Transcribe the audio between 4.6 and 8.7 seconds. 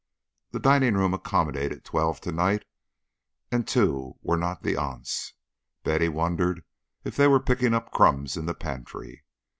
the aunts. Betty wondered if they were picking up crumbs in the